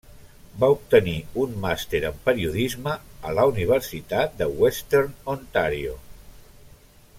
[0.61, 1.13] Va obtenir
[1.43, 2.95] un màster en periodisme
[3.31, 5.97] a la universitat de 'Western Ontario'.